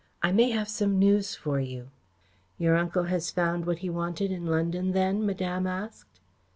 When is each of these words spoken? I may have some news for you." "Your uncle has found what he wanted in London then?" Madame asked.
I 0.23 0.31
may 0.31 0.49
have 0.49 0.67
some 0.67 0.97
news 0.97 1.35
for 1.35 1.59
you." 1.59 1.91
"Your 2.57 2.75
uncle 2.75 3.03
has 3.03 3.29
found 3.29 3.67
what 3.67 3.77
he 3.85 3.89
wanted 3.91 4.31
in 4.31 4.47
London 4.47 4.93
then?" 4.93 5.23
Madame 5.27 5.67
asked. 5.67 6.19